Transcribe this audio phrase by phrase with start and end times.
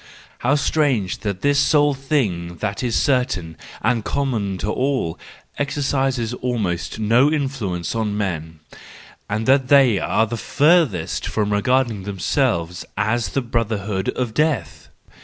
[0.39, 5.19] How strange that this sole thing that is certain and common to all,
[5.59, 8.61] exercises almost no influence on men,
[9.29, 14.89] and that they are the furthest from regarding themselves as the brother¬ hood of death!